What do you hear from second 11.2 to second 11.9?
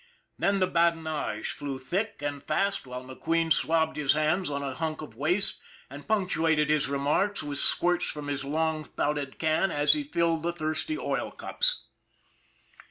cups.